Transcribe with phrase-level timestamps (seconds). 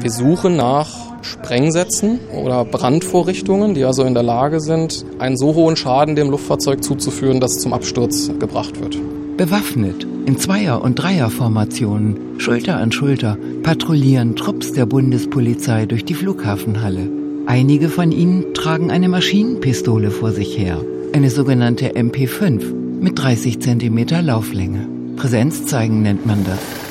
[0.00, 0.88] Wir suchen nach
[1.22, 6.84] Sprengsätzen oder Brandvorrichtungen, die also in der Lage sind, einen so hohen Schaden dem Luftfahrzeug
[6.84, 8.96] zuzuführen, dass es zum Absturz gebracht wird.
[9.36, 17.08] Bewaffnet, in Zweier- und Dreierformationen, Schulter an Schulter, patrouillieren Trupps der Bundespolizei durch die Flughafenhalle.
[17.46, 20.78] Einige von ihnen tragen eine Maschinenpistole vor sich her,
[21.12, 24.88] eine sogenannte MP5 mit 30 cm Lauflänge.
[25.16, 26.85] Präsenz zeigen nennt man das.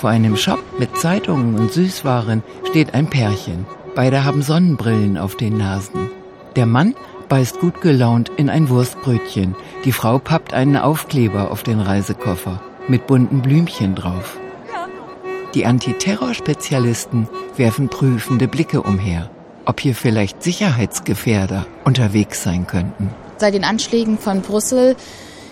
[0.00, 3.66] Vor einem Shop mit Zeitungen und Süßwaren steht ein Pärchen.
[3.94, 6.10] Beide haben Sonnenbrillen auf den Nasen.
[6.56, 6.94] Der Mann
[7.28, 9.54] beißt gut gelaunt in ein Wurstbrötchen.
[9.84, 14.38] Die Frau pappt einen Aufkleber auf den Reisekoffer mit bunten Blümchen drauf.
[15.52, 17.28] Die Antiterrorspezialisten
[17.58, 19.28] werfen prüfende Blicke umher,
[19.66, 23.10] ob hier vielleicht Sicherheitsgefährder unterwegs sein könnten.
[23.36, 24.96] Seit den Anschlägen von Brüssel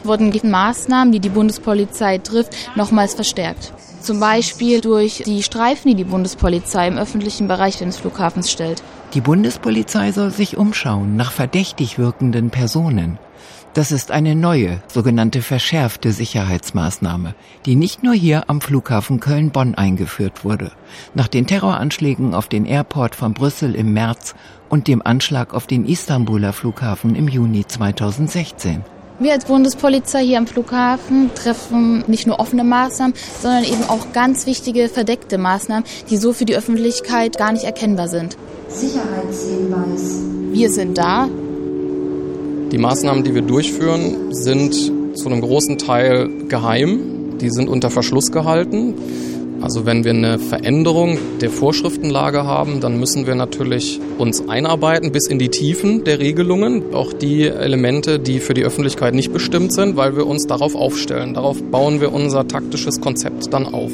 [0.04, 3.74] wurden die Maßnahmen, die die Bundespolizei trifft, nochmals verstärkt.
[4.00, 8.82] Zum Beispiel durch die Streifen, die die Bundespolizei im öffentlichen Bereich des Flughafens stellt.
[9.14, 13.18] Die Bundespolizei soll sich umschauen nach verdächtig wirkenden Personen.
[13.74, 20.44] Das ist eine neue, sogenannte verschärfte Sicherheitsmaßnahme, die nicht nur hier am Flughafen Köln-Bonn eingeführt
[20.44, 20.72] wurde.
[21.14, 24.34] Nach den Terroranschlägen auf den Airport von Brüssel im März
[24.68, 28.82] und dem Anschlag auf den Istanbuler Flughafen im Juni 2016.
[29.20, 34.46] Wir als Bundespolizei hier am Flughafen treffen nicht nur offene Maßnahmen, sondern eben auch ganz
[34.46, 38.36] wichtige verdeckte Maßnahmen, die so für die Öffentlichkeit gar nicht erkennbar sind.
[38.68, 40.22] Sicherheitshinweis.
[40.52, 41.28] Wir sind da.
[42.70, 44.74] Die Maßnahmen, die wir durchführen, sind
[45.16, 47.38] zu einem großen Teil geheim.
[47.40, 48.94] Die sind unter Verschluss gehalten.
[49.60, 55.26] Also wenn wir eine Veränderung der Vorschriftenlage haben, dann müssen wir natürlich uns einarbeiten bis
[55.26, 59.96] in die Tiefen der Regelungen, auch die Elemente, die für die Öffentlichkeit nicht bestimmt sind,
[59.96, 61.34] weil wir uns darauf aufstellen.
[61.34, 63.90] Darauf bauen wir unser taktisches Konzept dann auf.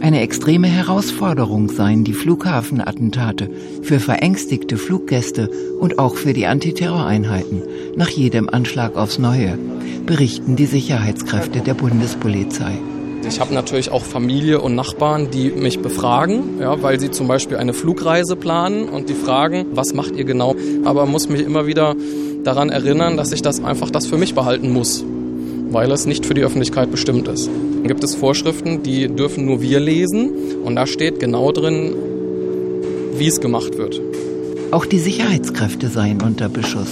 [0.00, 3.50] Eine extreme Herausforderung seien die Flughafenattentate
[3.82, 7.62] für verängstigte Fluggäste und auch für die Antiterroreinheiten
[7.96, 9.58] nach jedem Anschlag aufs Neue,
[10.06, 12.78] berichten die Sicherheitskräfte der Bundespolizei.
[13.26, 17.58] Ich habe natürlich auch Familie und Nachbarn, die mich befragen, ja, weil sie zum Beispiel
[17.58, 20.56] eine Flugreise planen und die fragen, was macht ihr genau?
[20.84, 21.94] Aber muss mich immer wieder
[22.44, 25.04] daran erinnern, dass ich das einfach das für mich behalten muss,
[25.70, 27.48] weil es nicht für die Öffentlichkeit bestimmt ist.
[27.48, 30.32] Dann gibt es Vorschriften, die dürfen nur wir lesen
[30.64, 31.94] und da steht genau drin,
[33.14, 34.00] wie es gemacht wird.
[34.70, 36.90] Auch die Sicherheitskräfte seien unter Beschuss,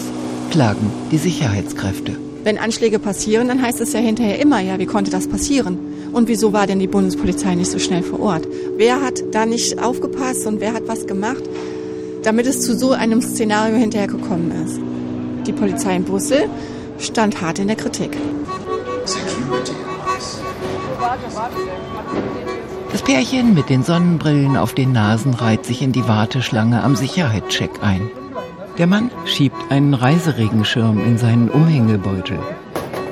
[0.50, 2.12] klagen die Sicherheitskräfte.
[2.44, 5.78] Wenn Anschläge passieren, dann heißt es ja hinterher immer, ja, wie konnte das passieren?
[6.12, 8.46] Und wieso war denn die Bundespolizei nicht so schnell vor Ort?
[8.76, 11.42] Wer hat da nicht aufgepasst und wer hat was gemacht,
[12.22, 14.80] damit es zu so einem Szenario hinterher gekommen ist?
[15.46, 16.48] Die Polizei in Brüssel
[16.98, 18.16] stand hart in der Kritik.
[22.92, 27.82] Das Pärchen mit den Sonnenbrillen auf den Nasen reiht sich in die Warteschlange am Sicherheitscheck
[27.82, 28.10] ein.
[28.78, 32.38] Der Mann schiebt einen Reiseregenschirm in seinen Umhängebeutel.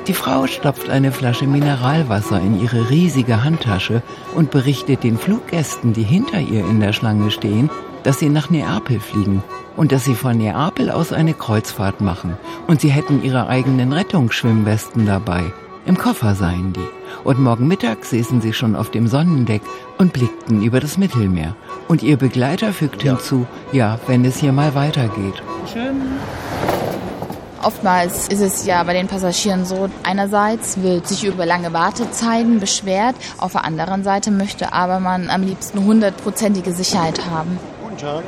[0.07, 4.01] Die Frau stopft eine Flasche Mineralwasser in ihre riesige Handtasche
[4.35, 7.69] und berichtet den Fluggästen, die hinter ihr in der Schlange stehen,
[8.03, 9.43] dass sie nach Neapel fliegen
[9.75, 15.05] und dass sie von Neapel aus eine Kreuzfahrt machen und sie hätten ihre eigenen Rettungsschwimmwesten
[15.05, 15.51] dabei.
[15.85, 16.87] Im Koffer seien die.
[17.25, 19.61] Und morgen Mittag säßen sie schon auf dem Sonnendeck
[19.97, 21.53] und blickten über das Mittelmeer.
[21.89, 25.43] Und ihr Begleiter fügt hinzu, ja, wenn es hier mal weitergeht.
[25.71, 26.01] Schön.
[27.67, 33.17] Oftmals ist es ja bei den Passagieren so, einerseits wird sich über lange Wartezeiten beschwert,
[33.39, 37.59] auf der anderen Seite möchte aber man am liebsten hundertprozentige Sicherheit haben.
[37.83, 38.23] Guten Tag.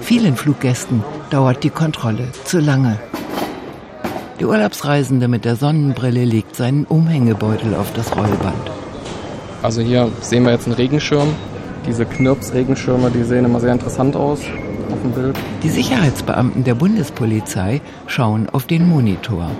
[0.00, 2.98] Vielen Fluggästen dauert die Kontrolle zu lange.
[4.40, 8.68] Der Urlaubsreisende mit der Sonnenbrille legt seinen Umhängebeutel auf das Rollband.
[9.62, 11.28] Also hier sehen wir jetzt einen Regenschirm.
[11.86, 14.40] Diese Knirps-Regenschirme, die sehen immer sehr interessant aus
[14.92, 15.36] auf dem Bild.
[15.62, 19.50] Die Sicherheitsbeamten der Bundespolizei schauen auf den Monitor.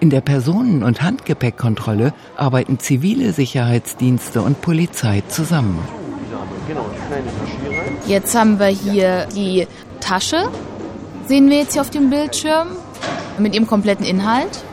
[0.00, 5.78] In der Personen- und Handgepäckkontrolle arbeiten zivile Sicherheitsdienste und Polizei zusammen.
[8.06, 9.66] Jetzt haben wir hier die
[10.00, 10.48] Tasche,
[11.26, 12.68] sehen wir jetzt hier auf dem Bildschirm,
[13.38, 14.64] mit ihrem kompletten Inhalt.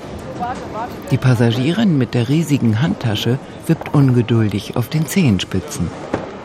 [1.12, 5.88] Die Passagierin mit der riesigen Handtasche wippt ungeduldig auf den Zehenspitzen.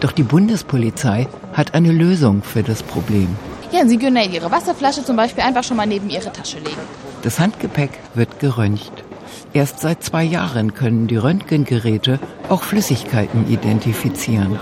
[0.01, 3.29] Doch die Bundespolizei hat eine Lösung für das Problem.
[3.71, 6.81] Ja, Sie können ja Ihre Wasserflasche zum Beispiel einfach schon mal neben Ihre Tasche legen.
[7.23, 9.05] Das Handgepäck wird geröntgt.
[9.53, 12.19] Erst seit zwei Jahren können die Röntgengeräte
[12.49, 14.59] auch Flüssigkeiten identifizieren.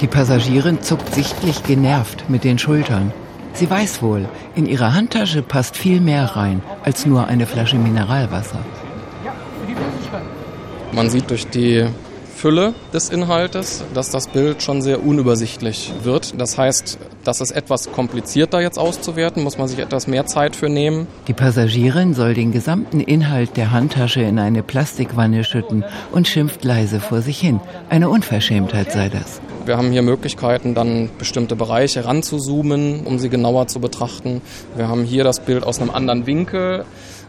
[0.00, 3.12] Die Passagierin zuckt sichtlich genervt mit den Schultern.
[3.52, 8.58] Sie weiß wohl, in ihre Handtasche passt viel mehr rein als nur eine Flasche Mineralwasser.
[10.92, 11.86] Man sieht durch die
[12.34, 16.38] Fülle des Inhaltes, dass das Bild schon sehr unübersichtlich wird.
[16.38, 20.68] Das heißt, das ist etwas komplizierter jetzt auszuwerten, muss man sich etwas mehr Zeit für
[20.68, 21.06] nehmen.
[21.28, 27.00] Die Passagierin soll den gesamten Inhalt der Handtasche in eine Plastikwanne schütten und schimpft leise
[27.00, 27.60] vor sich hin.
[27.88, 29.40] Eine Unverschämtheit sei das.
[29.64, 34.42] Wir haben hier Möglichkeiten, dann bestimmte Bereiche ranzuzoomen, um sie genauer zu betrachten.
[34.76, 36.84] Wir haben hier das Bild aus einem anderen Winkel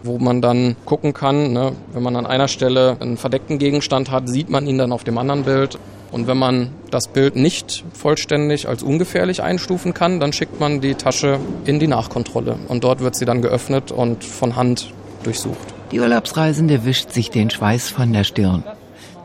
[0.05, 4.29] wo man dann gucken kann, ne, wenn man an einer Stelle einen verdeckten Gegenstand hat,
[4.29, 5.77] sieht man ihn dann auf dem anderen Bild.
[6.11, 10.95] Und wenn man das Bild nicht vollständig als ungefährlich einstufen kann, dann schickt man die
[10.95, 12.55] Tasche in die Nachkontrolle.
[12.67, 14.93] Und dort wird sie dann geöffnet und von Hand
[15.23, 15.73] durchsucht.
[15.91, 18.63] Die Urlaubsreisende wischt sich den Schweiß von der Stirn.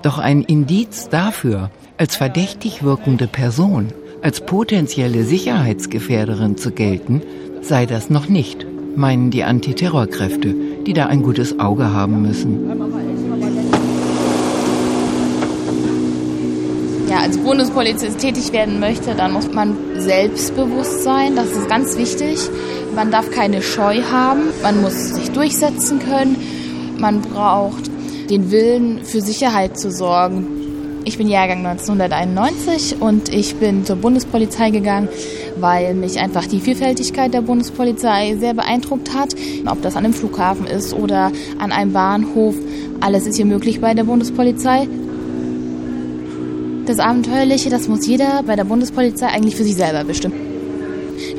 [0.03, 3.93] Doch ein Indiz dafür, als verdächtig wirkende Person,
[4.23, 7.23] als potenzielle Sicherheitsgefährderin zu gelten,
[7.61, 8.67] sei das noch nicht
[8.97, 10.55] meinen die Antiterrorkräfte,
[10.91, 12.69] die da ein gutes Auge haben müssen.
[17.09, 21.37] Ja, als Bundespolizist tätig werden möchte, dann muss man selbstbewusst sein.
[21.37, 22.41] Das ist ganz wichtig.
[22.93, 24.41] Man darf keine Scheu haben.
[24.65, 26.35] Man muss sich durchsetzen können.
[26.99, 27.89] Man braucht
[28.29, 30.60] den Willen, für Sicherheit zu sorgen.
[31.05, 35.09] Ich bin Jahrgang 1991 und ich bin zur Bundespolizei gegangen,
[35.59, 39.35] weil mich einfach die Vielfältigkeit der Bundespolizei sehr beeindruckt hat.
[39.67, 42.55] Ob das an einem Flughafen ist oder an einem Bahnhof,
[43.01, 44.89] alles ist hier möglich bei der Bundespolizei.
[46.85, 50.35] Das Abenteuerliche, das muss jeder bei der Bundespolizei eigentlich für sich selber bestimmen.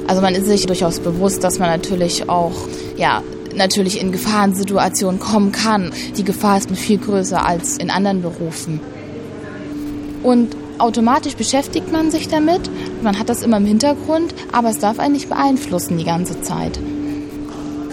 [0.07, 2.67] Also man ist sich durchaus bewusst, dass man natürlich auch,
[2.97, 3.21] ja,
[3.55, 5.91] natürlich in Gefahrensituationen kommen kann.
[6.17, 8.79] Die Gefahr ist viel größer als in anderen Berufen.
[10.23, 12.69] Und automatisch beschäftigt man sich damit.
[13.01, 16.79] Man hat das immer im Hintergrund, aber es darf einen nicht beeinflussen die ganze Zeit.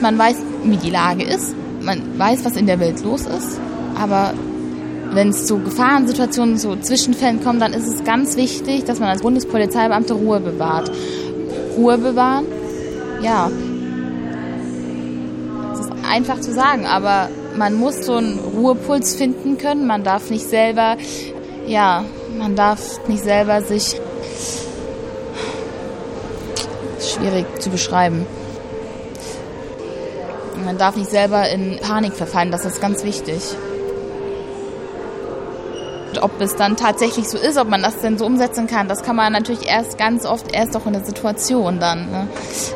[0.01, 3.59] Man weiß, wie die Lage ist, man weiß, was in der Welt los ist,
[3.99, 4.35] aber
[5.13, 9.23] wenn es zu Gefahrensituationen, zu Zwischenfällen kommt, dann ist es ganz wichtig, dass man als
[9.23, 10.91] Bundespolizeibeamte Ruhe bewahrt.
[11.77, 12.45] Ruhe bewahren,
[13.23, 13.51] ja.
[15.71, 19.87] Das ist einfach zu sagen, aber man muss so einen Ruhepuls finden können.
[19.87, 20.97] Man darf nicht selber,
[21.69, 22.05] ja,
[22.37, 24.01] man darf nicht selber sich.
[27.01, 28.27] Schwierig zu beschreiben.
[30.65, 33.41] Man darf nicht selber in Panik verfallen, das ist ganz wichtig.
[36.21, 39.15] Ob es dann tatsächlich so ist, ob man das denn so umsetzen kann, das kann
[39.15, 42.29] man natürlich erst ganz oft erst auch in der Situation dann ne,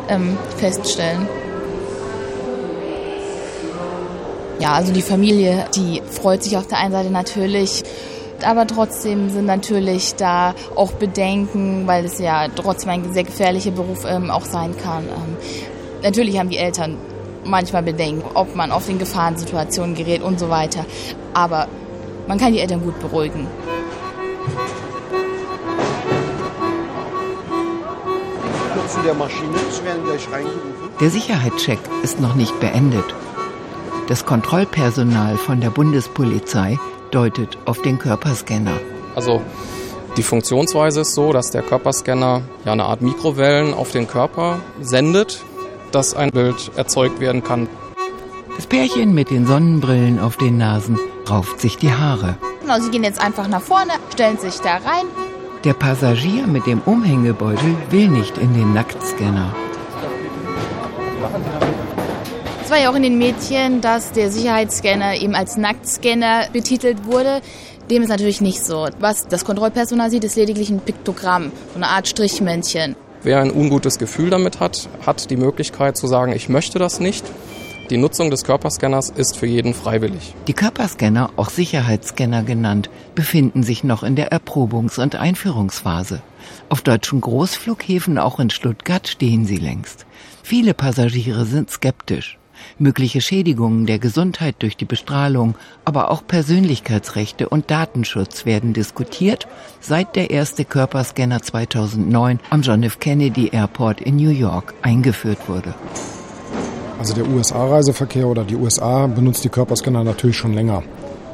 [0.09, 1.27] ähm, feststellen.
[4.61, 7.83] Ja, also die Familie, die freut sich auf der einen Seite natürlich
[8.45, 14.05] aber trotzdem sind natürlich da auch Bedenken, weil es ja trotzdem ein sehr gefährlicher Beruf
[14.05, 15.05] ähm, auch sein kann.
[15.05, 15.37] Ähm,
[16.03, 16.97] natürlich haben die Eltern
[17.45, 20.85] manchmal Bedenken, ob man auf den Gefahrensituationen gerät und so weiter.
[21.35, 21.69] Aber
[22.29, 23.47] man kann die Eltern gut beruhigen.
[29.05, 29.55] Der Maschine
[29.85, 30.91] werden gleich reingerufen.
[31.01, 33.05] Der Sicherheitscheck ist noch nicht beendet.
[34.07, 36.79] Das Kontrollpersonal von der Bundespolizei
[37.13, 38.81] deutet auf den Körperscanner.
[39.15, 39.43] Also
[40.17, 45.43] die Funktionsweise ist so, dass der Körperscanner ja eine Art Mikrowellen auf den Körper sendet,
[45.91, 47.69] dass ein Bild erzeugt werden kann.
[48.57, 50.99] Das Pärchen mit den Sonnenbrillen auf den Nasen
[51.31, 52.37] rauft sich die Haare.
[52.61, 55.07] Genau, sie gehen jetzt einfach nach vorne, stellen sich da rein.
[55.65, 59.55] Der Passagier mit dem Umhängebeutel will nicht in den Nacktscanner.
[62.73, 67.43] War ja auch in den Mädchen, dass der Sicherheitsscanner eben als Nacktscanner betitelt wurde.
[67.91, 68.89] Dem ist natürlich nicht so.
[68.99, 72.97] Was das Kontrollpersonal sieht, ist lediglich ein Piktogramm, so eine Art Strichmännchen.
[73.25, 77.27] Wer ein ungutes Gefühl damit hat, hat die Möglichkeit zu sagen, ich möchte das nicht.
[77.91, 80.35] Die Nutzung des Körperscanners ist für jeden freiwillig.
[80.49, 86.23] Die Körperscanner, auch Sicherheitsscanner genannt, befinden sich noch in der Erprobungs- und Einführungsphase.
[86.71, 90.07] Auf deutschen Großflughäfen, auch in Stuttgart, stehen sie längst.
[90.43, 92.39] Viele Passagiere sind skeptisch.
[92.79, 99.47] Mögliche Schädigungen der Gesundheit durch die Bestrahlung, aber auch Persönlichkeitsrechte und Datenschutz werden diskutiert,
[99.81, 102.99] seit der erste Körperscanner 2009 am John F.
[102.99, 105.75] Kennedy Airport in New York eingeführt wurde.
[106.99, 110.83] Also der USA-Reiseverkehr oder die USA benutzt die Körperscanner natürlich schon länger.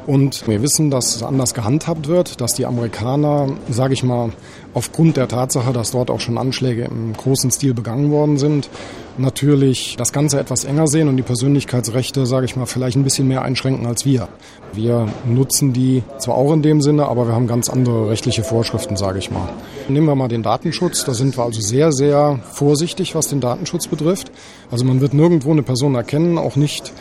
[0.09, 4.31] Und wir wissen, dass es anders gehandhabt wird, dass die Amerikaner, sage ich mal,
[4.73, 8.71] aufgrund der Tatsache, dass dort auch schon Anschläge im großen Stil begangen worden sind,
[9.19, 13.27] natürlich das Ganze etwas enger sehen und die Persönlichkeitsrechte, sage ich mal, vielleicht ein bisschen
[13.27, 14.29] mehr einschränken als wir.
[14.73, 18.97] Wir nutzen die zwar auch in dem Sinne, aber wir haben ganz andere rechtliche Vorschriften,
[18.97, 19.47] sage ich mal.
[19.89, 21.05] Nehmen wir mal den Datenschutz.
[21.05, 24.31] Da sind wir also sehr, sehr vorsichtig, was den Datenschutz betrifft.
[24.71, 26.93] Also man wird nirgendwo eine Person erkennen, auch nicht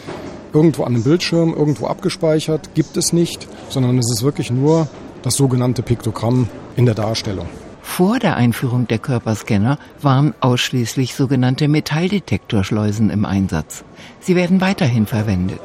[0.52, 4.88] irgendwo an einem Bildschirm, irgendwo abgespeichert, gibt es nicht, sondern es ist wirklich nur
[5.22, 7.46] das sogenannte Piktogramm in der Darstellung.
[7.82, 13.82] Vor der Einführung der Körperscanner waren ausschließlich sogenannte Metalldetektorschleusen im Einsatz.
[14.20, 15.60] Sie werden weiterhin verwendet,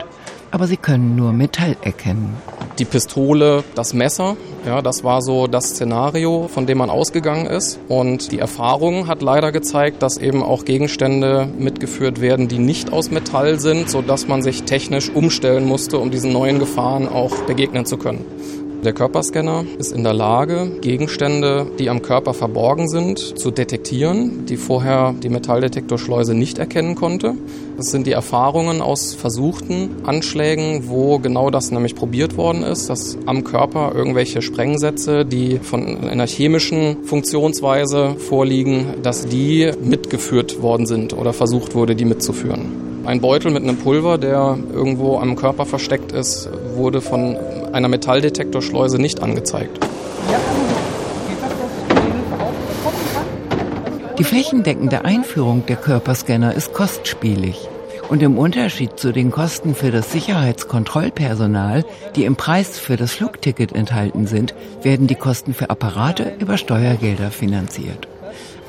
[0.54, 2.36] aber sie können nur Metall erkennen.
[2.78, 7.80] Die Pistole, das Messer, ja, das war so das Szenario, von dem man ausgegangen ist.
[7.88, 13.10] Und die Erfahrung hat leider gezeigt, dass eben auch Gegenstände mitgeführt werden, die nicht aus
[13.10, 17.98] Metall sind, sodass man sich technisch umstellen musste, um diesen neuen Gefahren auch begegnen zu
[17.98, 18.24] können.
[18.84, 24.58] Der Körperscanner ist in der Lage, Gegenstände, die am Körper verborgen sind, zu detektieren, die
[24.58, 27.36] vorher die Metalldetektorschleuse nicht erkennen konnte.
[27.78, 33.18] Das sind die Erfahrungen aus versuchten Anschlägen, wo genau das nämlich probiert worden ist, dass
[33.26, 41.18] am Körper irgendwelche Sprengsätze, die von einer chemischen Funktionsweise vorliegen, dass die mitgeführt worden sind
[41.18, 42.94] oder versucht wurde, die mitzuführen.
[43.06, 47.38] Ein Beutel mit einem Pulver, der irgendwo am Körper versteckt ist, wurde von
[47.74, 49.80] einer Metalldetektorschleuse nicht angezeigt.
[54.20, 57.68] Die flächendeckende Einführung der Körperscanner ist kostspielig.
[58.10, 61.84] Und im Unterschied zu den Kosten für das Sicherheitskontrollpersonal,
[62.16, 64.54] die im Preis für das Flugticket enthalten sind,
[64.84, 68.08] werden die Kosten für Apparate über Steuergelder finanziert.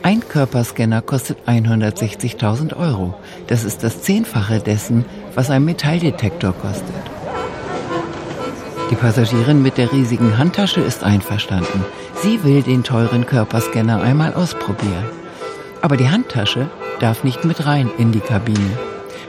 [0.03, 3.15] Ein Körperscanner kostet 160.000 Euro.
[3.49, 7.24] Das ist das Zehnfache dessen, was ein Metalldetektor kostet.
[8.91, 11.85] Die Passagierin mit der riesigen Handtasche ist einverstanden.
[12.23, 15.07] Sie will den teuren Körperscanner einmal ausprobieren.
[15.81, 16.69] Aber die Handtasche
[17.01, 18.79] darf nicht mit rein in die Kabine.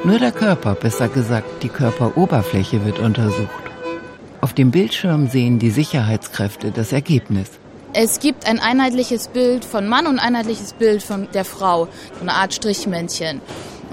[0.03, 3.49] Nur der Körper, besser gesagt die Körperoberfläche wird untersucht.
[4.41, 7.49] Auf dem Bildschirm sehen die Sicherheitskräfte das Ergebnis.
[7.93, 12.21] Es gibt ein einheitliches Bild von Mann und ein einheitliches Bild von der Frau, so
[12.21, 13.39] eine Art Strichmännchen.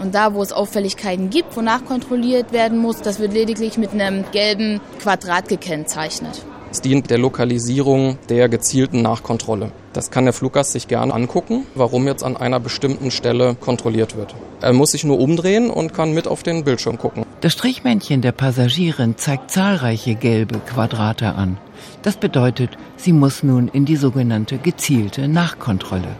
[0.01, 4.25] Und da, wo es Auffälligkeiten gibt, wonach kontrolliert werden muss, das wird lediglich mit einem
[4.33, 6.45] gelben Quadrat gekennzeichnet.
[6.73, 9.73] Es dient der Lokalisierung der gezielten Nachkontrolle.
[9.93, 14.35] Das kann der Fluggast sich gerne angucken, warum jetzt an einer bestimmten Stelle kontrolliert wird.
[14.63, 17.27] Er muss sich nur umdrehen und kann mit auf den Bildschirm gucken.
[17.43, 21.59] Das Strichmännchen der Passagierin zeigt zahlreiche gelbe Quadrate an.
[22.01, 26.17] Das bedeutet, sie muss nun in die sogenannte gezielte Nachkontrolle.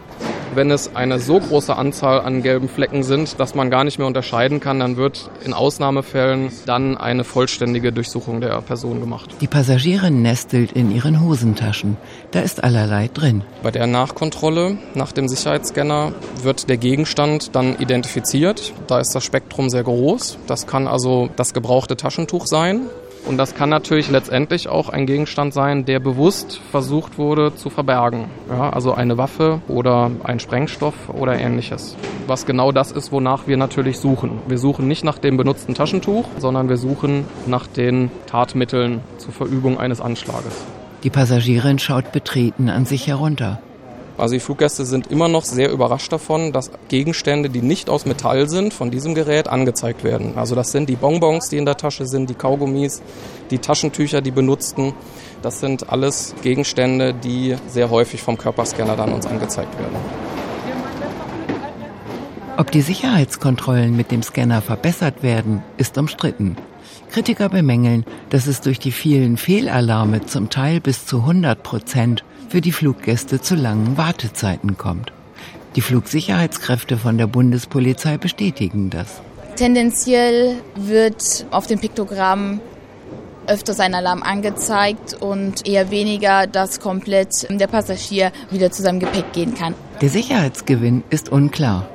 [0.55, 4.07] Wenn es eine so große Anzahl an gelben Flecken sind, dass man gar nicht mehr
[4.07, 9.31] unterscheiden kann, dann wird in Ausnahmefällen dann eine vollständige Durchsuchung der Person gemacht.
[9.41, 11.97] Die Passagierin nestelt in ihren Hosentaschen.
[12.31, 13.43] Da ist allerlei drin.
[13.63, 18.73] Bei der Nachkontrolle nach dem Sicherheitsscanner wird der Gegenstand dann identifiziert.
[18.87, 20.37] Da ist das Spektrum sehr groß.
[20.47, 22.81] Das kann also das gebrauchte Taschentuch sein.
[23.25, 28.25] Und das kann natürlich letztendlich auch ein Gegenstand sein, der bewusst versucht wurde zu verbergen.
[28.49, 31.95] Ja, also eine Waffe oder ein Sprengstoff oder ähnliches.
[32.27, 34.39] Was genau das ist, wonach wir natürlich suchen.
[34.47, 39.79] Wir suchen nicht nach dem benutzten Taschentuch, sondern wir suchen nach den Tatmitteln zur Verübung
[39.79, 40.63] eines Anschlages.
[41.03, 43.61] Die Passagierin schaut betreten an sich herunter.
[44.17, 48.47] Also die Fluggäste sind immer noch sehr überrascht davon, dass Gegenstände, die nicht aus Metall
[48.47, 50.37] sind, von diesem Gerät angezeigt werden.
[50.37, 53.01] Also das sind die Bonbons, die in der Tasche sind, die Kaugummis,
[53.49, 54.93] die Taschentücher, die benutzten.
[55.41, 59.97] Das sind alles Gegenstände, die sehr häufig vom Körperscanner dann uns angezeigt werden.
[62.55, 66.55] Ob die Sicherheitskontrollen mit dem Scanner verbessert werden, ist umstritten.
[67.11, 72.23] Kritiker bemängeln, dass es durch die vielen Fehlalarme zum Teil bis zu 100 Prozent
[72.53, 75.11] für die Fluggäste zu langen Wartezeiten kommt.
[75.75, 79.23] Die Flugsicherheitskräfte von der Bundespolizei bestätigen das.
[79.55, 82.59] Tendenziell wird auf dem Piktogramm
[83.47, 89.33] öfter sein Alarm angezeigt und eher weniger, dass komplett der Passagier wieder zu seinem Gepäck
[89.33, 89.73] gehen kann.
[90.01, 91.87] Der Sicherheitsgewinn ist unklar.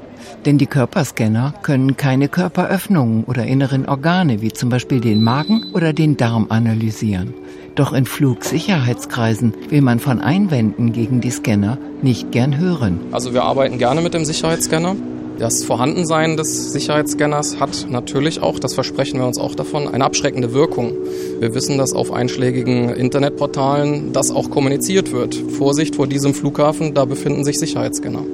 [0.45, 5.93] Denn die Körperscanner können keine Körperöffnungen oder inneren Organe wie zum Beispiel den Magen oder
[5.93, 7.35] den Darm analysieren.
[7.75, 13.01] Doch in Flugsicherheitskreisen will man von Einwänden gegen die Scanner nicht gern hören.
[13.13, 14.97] Also wir arbeiten gerne mit dem Sicherheitsscanner.
[15.39, 20.53] Das Vorhandensein des Sicherheitsscanners hat natürlich auch, das versprechen wir uns auch davon, eine abschreckende
[20.53, 20.95] Wirkung.
[21.39, 25.37] Wir wissen, dass auf einschlägigen Internetportalen das auch kommuniziert wird.
[25.37, 28.25] Vorsicht vor diesem Flughafen, da befinden sich Sicherheitsscanner.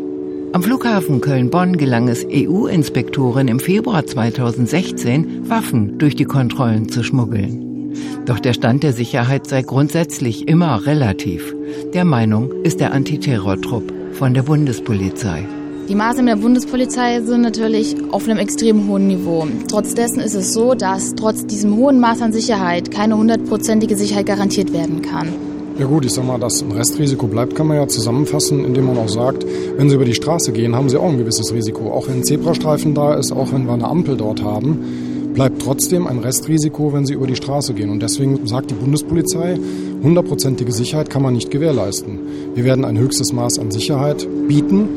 [0.55, 7.93] Am Flughafen Köln-Bonn gelang es EU-Inspektoren im Februar 2016, Waffen durch die Kontrollen zu schmuggeln.
[8.25, 11.53] Doch der Stand der Sicherheit sei grundsätzlich immer relativ.
[11.93, 15.45] Der Meinung ist der Antiterrortrupp von der Bundespolizei.
[15.89, 19.49] Die Maßnahmen der Bundespolizei sind natürlich auf einem extrem hohen Niveau.
[19.69, 24.27] Trotz dessen ist es so, dass trotz diesem hohen Maß an Sicherheit keine hundertprozentige Sicherheit
[24.27, 25.54] garantiert werden kann.
[25.77, 28.97] Ja gut, ich sag mal, dass ein Restrisiko bleibt, kann man ja zusammenfassen, indem man
[28.97, 29.45] auch sagt,
[29.77, 31.91] wenn Sie über die Straße gehen, haben Sie auch ein gewisses Risiko.
[31.91, 36.07] Auch wenn ein Zebrastreifen da ist, auch wenn wir eine Ampel dort haben, bleibt trotzdem
[36.07, 37.91] ein Restrisiko, wenn Sie über die Straße gehen.
[37.91, 39.59] Und deswegen sagt die Bundespolizei,
[40.01, 42.21] hundertprozentige Sicherheit kann man nicht gewährleisten.
[42.55, 44.89] Wir werden ein höchstes Maß an Sicherheit bieten.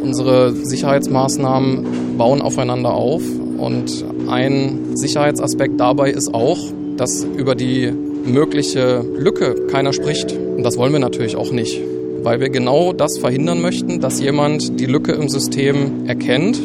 [0.00, 3.22] Unsere Sicherheitsmaßnahmen bauen aufeinander auf
[3.58, 6.58] und ein Sicherheitsaspekt dabei ist auch,
[6.96, 7.92] dass über die
[8.26, 10.32] mögliche Lücke keiner spricht.
[10.32, 11.80] Und das wollen wir natürlich auch nicht,
[12.22, 16.60] weil wir genau das verhindern möchten, dass jemand die Lücke im System erkennt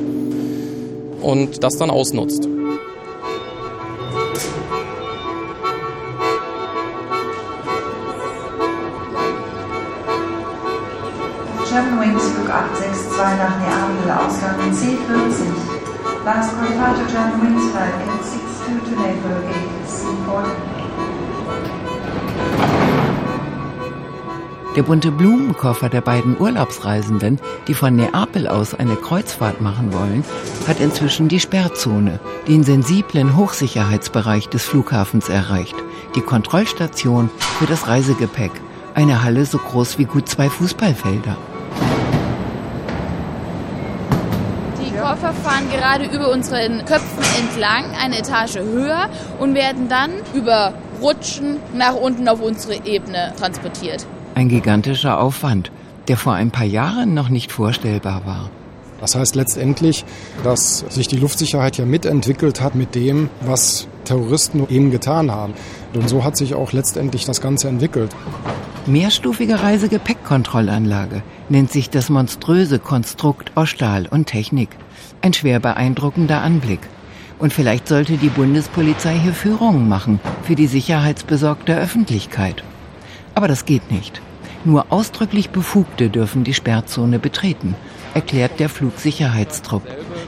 [1.22, 2.48] und das dann ausnutzt.
[11.70, 15.70] Germanwings Flug 862 nach Neapel, Ausgang C40.
[16.26, 20.79] Last call to Germanwings Flight 862 to Naples, gate C40.
[24.76, 30.24] Der bunte Blumenkoffer der beiden Urlaubsreisenden, die von Neapel aus eine Kreuzfahrt machen wollen,
[30.68, 35.76] hat inzwischen die Sperrzone, den sensiblen Hochsicherheitsbereich des Flughafens erreicht,
[36.16, 38.52] die Kontrollstation für das Reisegepäck,
[38.94, 41.36] eine Halle so groß wie gut zwei Fußballfelder.
[44.80, 49.10] Die Koffer fahren gerade über unseren Köpfen entlang, eine Etage höher
[49.40, 54.06] und werden dann über Rutschen nach unten auf unsere Ebene transportiert.
[54.40, 55.70] Ein gigantischer Aufwand,
[56.08, 58.50] der vor ein paar Jahren noch nicht vorstellbar war.
[59.02, 60.06] Das heißt letztendlich,
[60.46, 65.56] dass sich die Luftsicherheit ja mitentwickelt hat mit dem, was Terroristen eben getan haben.
[65.94, 68.16] Und so hat sich auch letztendlich das Ganze entwickelt.
[68.86, 74.70] Mehrstufige Reisegepäckkontrollanlage nennt sich das monströse Konstrukt aus Stahl und Technik.
[75.20, 76.80] Ein schwer beeindruckender Anblick.
[77.40, 82.64] Und vielleicht sollte die Bundespolizei hier Führungen machen für die sicherheitsbesorgte Öffentlichkeit.
[83.36, 84.22] Aber das geht nicht.
[84.66, 87.76] Nur ausdrücklich Befugte dürfen die Sperrzone betreten,
[88.14, 89.84] erklärt der Flugsicherheitstrupp.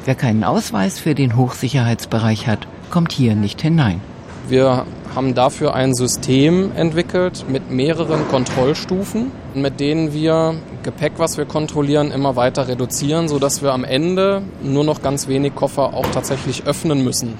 [0.06, 4.02] Wer keinen Ausweis für den Hochsicherheitsbereich hat, kommt hier nicht hinein.
[4.48, 4.86] Wir
[5.16, 12.12] haben dafür ein System entwickelt mit mehreren Kontrollstufen, mit denen wir Gepäck, was wir kontrollieren,
[12.12, 17.04] immer weiter reduzieren, sodass wir am Ende nur noch ganz wenig Koffer auch tatsächlich öffnen
[17.04, 17.34] müssen.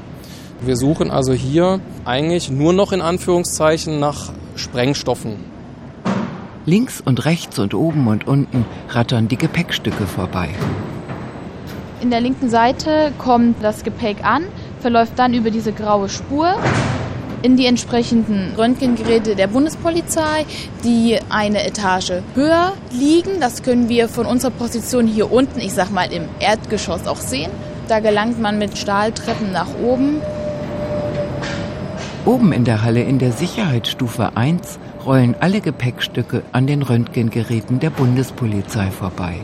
[0.62, 5.61] Wir suchen also hier eigentlich nur noch in Anführungszeichen nach Sprengstoffen.
[6.66, 10.50] Links und rechts und oben und unten rattern die Gepäckstücke vorbei.
[12.02, 14.44] In der linken Seite kommt das Gepäck an,
[14.80, 16.56] verläuft dann über diese graue Spur
[17.44, 20.46] in die entsprechenden Röntgengeräte der Bundespolizei,
[20.84, 23.40] die eine Etage höher liegen.
[23.40, 27.52] Das können wir von unserer Position hier unten, ich sag mal im Erdgeschoss auch sehen.
[27.88, 30.22] Da gelangt man mit Stahltreppen nach oben.
[32.24, 37.90] Oben in der Halle in der Sicherheitsstufe 1 rollen alle Gepäckstücke an den Röntgengeräten der
[37.90, 39.38] Bundespolizei vorbei.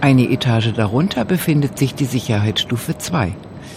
[0.00, 3.34] Eine Etage darunter befindet sich die Sicherheitsstufe 2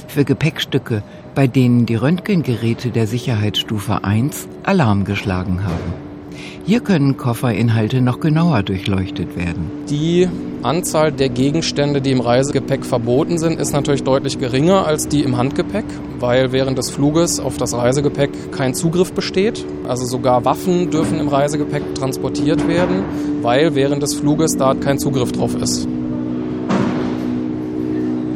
[0.08, 1.04] für Gepäckstücke,
[1.36, 6.11] bei denen die Röntgengeräte der Sicherheitsstufe 1 Alarm geschlagen haben.
[6.72, 9.70] Hier können Kofferinhalte noch genauer durchleuchtet werden.
[9.90, 10.30] Die
[10.64, 15.36] Anzahl der Gegenstände, die im Reisegepäck verboten sind, ist natürlich deutlich geringer als die im
[15.36, 15.84] Handgepäck,
[16.22, 19.66] weil während des Fluges auf das Reisegepäck kein Zugriff besteht.
[19.86, 23.04] Also sogar Waffen dürfen im Reisegepäck transportiert werden,
[23.42, 25.90] weil während des Fluges da kein Zugriff drauf ist.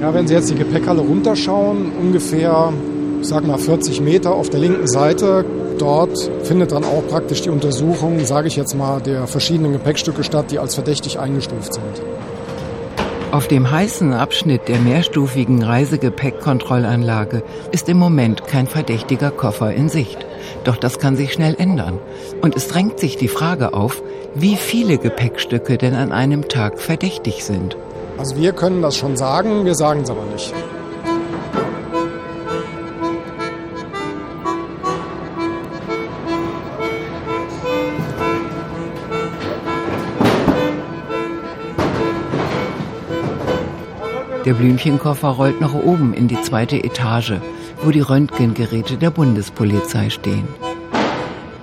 [0.02, 2.74] Ja, wenn Sie jetzt die Gepäckhalle runterschauen, ungefähr,
[3.22, 5.46] sag mal 40 Meter auf der linken Seite,
[5.78, 10.52] Dort findet dann auch praktisch die Untersuchung, sage ich jetzt mal, der verschiedenen Gepäckstücke statt,
[10.52, 12.02] die als verdächtig eingestuft sind.
[13.32, 20.26] Auf dem heißen Abschnitt der mehrstufigen Reisegepäckkontrollanlage ist im Moment kein verdächtiger Koffer in Sicht.
[20.64, 22.00] Doch das kann sich schnell ändern.
[22.42, 24.02] Und es drängt sich die Frage auf,
[24.34, 27.76] wie viele Gepäckstücke denn an einem Tag verdächtig sind.
[28.18, 30.54] Also wir können das schon sagen, wir sagen es aber nicht.
[44.46, 47.34] Der Blümchenkoffer rollt nach oben in die zweite Etage,
[47.82, 50.48] wo die Röntgengeräte der Bundespolizei stehen.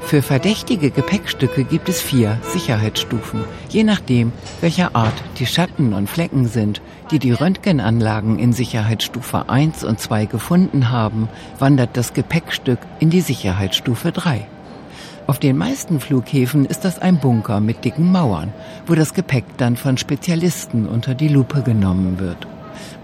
[0.01, 6.49] Für verdächtige Gepäckstücke gibt es vier Sicherheitsstufen, je nachdem, welcher Art die Schatten und Flecken
[6.49, 11.29] sind, die die Röntgenanlagen in Sicherheitsstufe 1 und 2 gefunden haben,
[11.61, 14.45] wandert das Gepäckstück in die Sicherheitsstufe 3.
[15.29, 18.53] Auf den meisten Flughäfen ist das ein Bunker mit dicken Mauern,
[18.87, 22.49] wo das Gepäck dann von Spezialisten unter die Lupe genommen wird.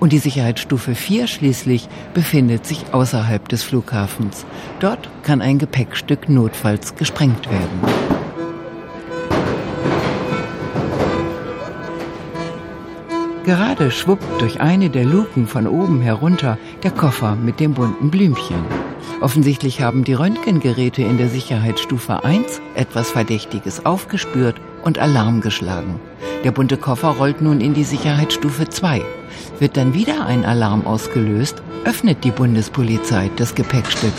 [0.00, 4.46] Und die Sicherheitsstufe 4 schließlich befindet sich außerhalb des Flughafens.
[4.80, 8.08] Dort kann ein Gepäckstück notfalls gesprengt werden.
[13.44, 18.62] Gerade schwuppt durch eine der Luken von oben herunter der Koffer mit dem bunten Blümchen.
[19.22, 26.00] Offensichtlich haben die Röntgengeräte in der Sicherheitsstufe 1 etwas Verdächtiges aufgespürt und Alarm geschlagen.
[26.44, 29.02] Der bunte Koffer rollt nun in die Sicherheitsstufe 2.
[29.58, 34.12] Wird dann wieder ein Alarm ausgelöst, öffnet die Bundespolizei das Gepäckstück.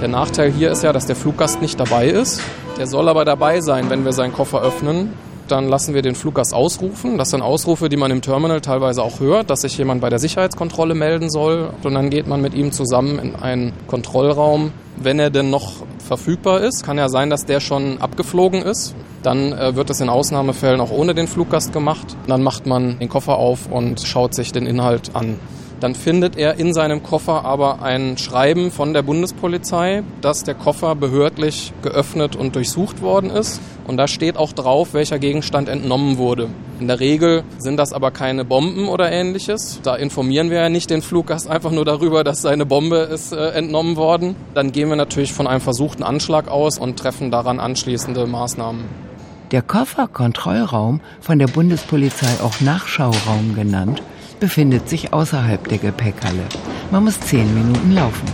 [0.00, 2.42] Der Nachteil hier ist ja, dass der Fluggast nicht dabei ist.
[2.78, 5.14] Der soll aber dabei sein, wenn wir seinen Koffer öffnen.
[5.48, 7.18] Dann lassen wir den Fluggast ausrufen.
[7.18, 10.18] Das sind Ausrufe, die man im Terminal teilweise auch hört, dass sich jemand bei der
[10.18, 11.70] Sicherheitskontrolle melden soll.
[11.82, 14.72] Und dann geht man mit ihm zusammen in einen Kontrollraum.
[14.96, 15.72] Wenn er denn noch
[16.04, 18.94] verfügbar ist, kann ja sein, dass der schon abgeflogen ist.
[19.26, 22.16] Dann äh, wird es in Ausnahmefällen auch ohne den Fluggast gemacht.
[22.28, 25.40] Dann macht man den Koffer auf und schaut sich den Inhalt an.
[25.80, 30.94] Dann findet er in seinem Koffer aber ein Schreiben von der Bundespolizei, dass der Koffer
[30.94, 33.60] behördlich geöffnet und durchsucht worden ist.
[33.88, 36.48] Und da steht auch drauf, welcher Gegenstand entnommen wurde.
[36.78, 39.80] In der Regel sind das aber keine Bomben oder ähnliches.
[39.82, 43.48] Da informieren wir ja nicht den Fluggast einfach nur darüber, dass seine Bombe ist äh,
[43.48, 44.36] entnommen worden.
[44.54, 49.05] Dann gehen wir natürlich von einem versuchten Anschlag aus und treffen daran anschließende Maßnahmen.
[49.52, 54.02] Der Kofferkontrollraum, von der Bundespolizei auch Nachschauraum genannt,
[54.40, 56.42] befindet sich außerhalb der Gepäckhalle.
[56.90, 58.26] Man muss zehn Minuten laufen.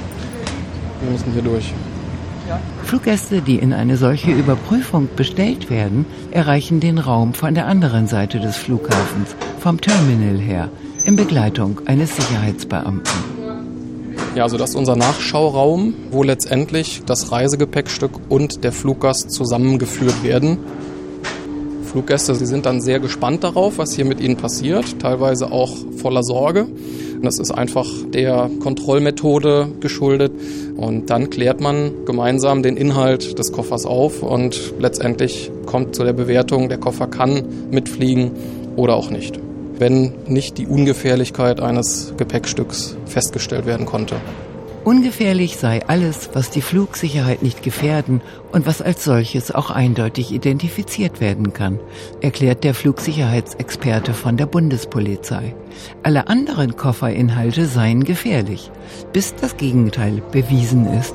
[1.02, 1.74] Wir müssen hier durch.
[2.84, 8.40] Fluggäste, die in eine solche Überprüfung bestellt werden, erreichen den Raum von der anderen Seite
[8.40, 10.70] des Flughafens, vom Terminal her,
[11.04, 13.32] in Begleitung eines Sicherheitsbeamten.
[14.34, 20.58] Ja, also das ist unser Nachschauraum, wo letztendlich das Reisegepäckstück und der Fluggast zusammengeführt werden.
[21.92, 26.22] Fluggäste, sie sind dann sehr gespannt darauf, was hier mit ihnen passiert, teilweise auch voller
[26.22, 26.66] Sorge.
[27.20, 30.32] Das ist einfach der Kontrollmethode geschuldet.
[30.74, 36.14] Und dann klärt man gemeinsam den Inhalt des Koffers auf und letztendlich kommt zu der
[36.14, 38.30] Bewertung, der Koffer kann mitfliegen
[38.74, 39.38] oder auch nicht,
[39.78, 44.16] wenn nicht die Ungefährlichkeit eines Gepäckstücks festgestellt werden konnte.
[44.84, 51.20] Ungefährlich sei alles, was die Flugsicherheit nicht gefährden und was als solches auch eindeutig identifiziert
[51.20, 51.78] werden kann,
[52.20, 55.54] erklärt der Flugsicherheitsexperte von der Bundespolizei.
[56.02, 58.72] Alle anderen Kofferinhalte seien gefährlich,
[59.12, 61.14] bis das Gegenteil bewiesen ist.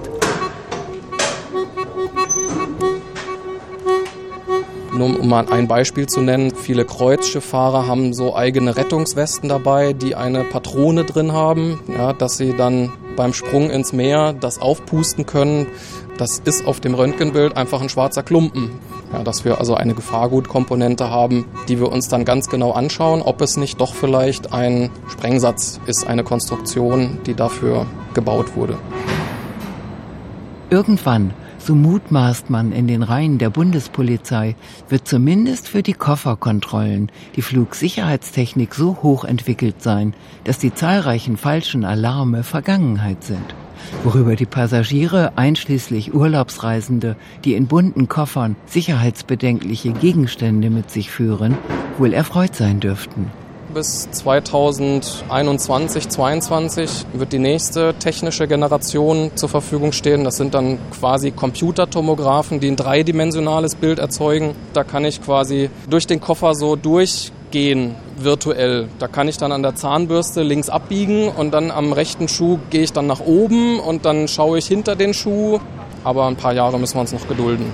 [4.93, 10.15] Nur um mal ein Beispiel zu nennen, viele Kreuzschifffahrer haben so eigene Rettungswesten dabei, die
[10.15, 15.67] eine Patrone drin haben, ja, dass sie dann beim Sprung ins Meer das aufpusten können.
[16.17, 18.80] Das ist auf dem Röntgenbild einfach ein schwarzer Klumpen.
[19.12, 23.41] Ja, dass wir also eine Gefahrgutkomponente haben, die wir uns dann ganz genau anschauen, ob
[23.41, 28.77] es nicht doch vielleicht ein Sprengsatz ist, eine Konstruktion, die dafür gebaut wurde.
[30.69, 31.34] Irgendwann
[31.67, 34.56] so mutmaßt man in den Reihen der Bundespolizei,
[34.88, 40.13] wird zumindest für die Kofferkontrollen die Flugsicherheitstechnik so hoch entwickelt sein,
[40.45, 43.53] dass die zahlreichen falschen Alarme Vergangenheit sind.
[44.06, 51.58] Worüber die Passagiere, einschließlich Urlaubsreisende, die in bunten Koffern sicherheitsbedenkliche Gegenstände mit sich führen,
[51.97, 53.30] wohl erfreut sein dürften
[53.77, 60.23] bis 2021, 2022 wird die nächste technische Generation zur Verfügung stehen.
[60.23, 64.55] Das sind dann quasi Computertomographen, die ein dreidimensionales Bild erzeugen.
[64.73, 68.87] Da kann ich quasi durch den Koffer so durchgehen virtuell.
[68.97, 72.81] Da kann ich dann an der Zahnbürste links abbiegen und dann am rechten Schuh gehe
[72.81, 75.59] ich dann nach oben und dann schaue ich hinter den Schuh.
[76.03, 77.71] Aber ein paar Jahre müssen wir uns noch gedulden.